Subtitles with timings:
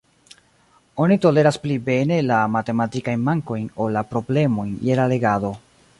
[1.03, 5.55] Oni toleras pli bene la matematikajn mankojn, ol la problemojn je la legado.